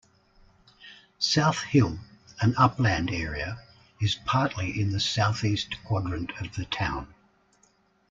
[1.19, 1.99] South Hill,
[2.39, 3.59] an upland area,
[3.99, 7.13] is partly in the southeast quadrant of the town.